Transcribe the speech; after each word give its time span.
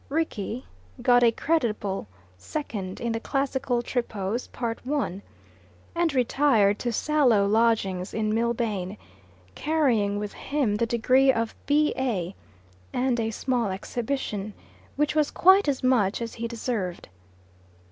Rickie 0.09 0.65
got 1.03 1.21
a 1.23 1.31
creditable 1.31 2.07
second 2.35 2.99
in 2.99 3.11
the 3.11 3.19
Classical 3.19 3.83
Tripos, 3.83 4.47
Part 4.51 4.79
I., 4.91 5.21
and 5.93 6.13
retired 6.15 6.79
to 6.79 6.91
sallow 6.91 7.45
lodgings 7.45 8.11
in 8.11 8.33
Mill 8.33 8.55
bane, 8.55 8.97
carrying 9.53 10.17
with 10.17 10.33
him 10.33 10.73
the 10.77 10.87
degree 10.87 11.31
of 11.31 11.53
B.A. 11.67 12.33
and 12.91 13.19
a 13.19 13.29
small 13.29 13.69
exhibition, 13.69 14.55
which 14.95 15.13
was 15.13 15.29
quite 15.29 15.67
as 15.67 15.83
much 15.83 16.19
as 16.19 16.33
he 16.33 16.47
deserved. 16.47 17.07